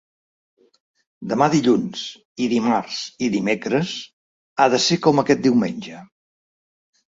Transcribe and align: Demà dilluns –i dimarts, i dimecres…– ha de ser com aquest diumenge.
Demà 1.33 1.49
dilluns 1.55 2.05
–i 2.13 2.47
dimarts, 2.55 3.03
i 3.27 3.31
dimecres…– 3.37 3.93
ha 4.65 4.69
de 4.77 4.83
ser 4.89 5.01
com 5.07 5.25
aquest 5.27 5.47
diumenge. 5.47 6.05